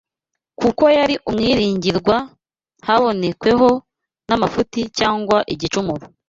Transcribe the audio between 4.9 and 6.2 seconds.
cyangwa igicumuro